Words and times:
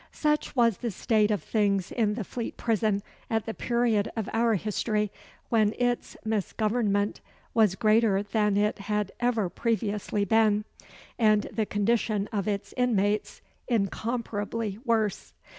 Such 0.13 0.55
was 0.55 0.77
the 0.77 0.89
state 0.89 1.29
of 1.29 1.43
things 1.43 1.91
in 1.91 2.15
the 2.15 2.23
Fleet 2.23 2.57
Prison 2.57 3.03
at 3.29 3.45
the 3.45 3.53
period 3.53 4.09
of 4.15 4.27
our 4.33 4.55
history, 4.55 5.11
when 5.49 5.75
its 5.77 6.17
misgovernment 6.25 7.21
was 7.53 7.75
greater 7.75 8.23
than 8.23 8.57
it 8.57 8.79
had 8.79 9.11
ever 9.19 9.47
previously 9.47 10.25
been, 10.25 10.65
and 11.19 11.43
the 11.53 11.67
condition 11.67 12.27
of 12.31 12.47
its 12.47 12.73
inmates 12.75 13.41
incomparably 13.67 14.79
worse. 14.83 15.33